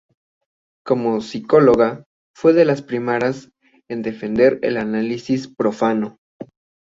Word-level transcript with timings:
Como 0.83 1.21
psicóloga, 1.21 2.05
fue 2.35 2.53
de 2.53 2.65
las 2.65 2.81
primeras 2.81 3.51
a 3.87 3.95
defender 3.97 4.57
el 4.63 4.77
análisis 4.77 5.47
profano. 5.47 6.17